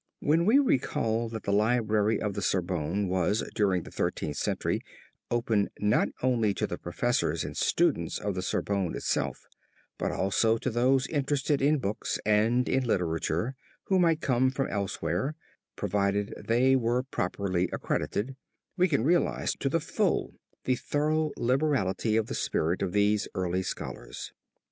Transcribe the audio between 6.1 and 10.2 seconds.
only to the professors and students of the Sorbonne itself, but